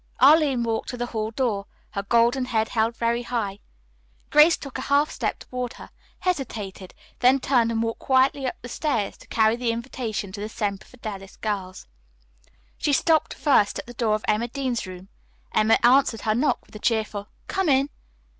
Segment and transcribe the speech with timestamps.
[0.19, 3.59] Arline walked to the hall door, her golden head held very high.
[4.31, 8.67] Grace took a half step toward her, hesitated, then turned and walked quietly up the
[8.67, 11.85] stairs to carry the invitation to the Semper Fidelis girls.
[12.79, 15.09] She stopped first at the door of Emma Dean's room.
[15.53, 17.89] Emma answered her knock with a cheerful "Come in."